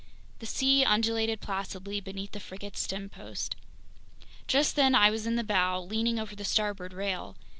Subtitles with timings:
[0.39, 3.55] The sea undulated placidly beneath the frigate's stempost.
[4.47, 7.35] Just then I was in the bow, leaning over the starboard rail.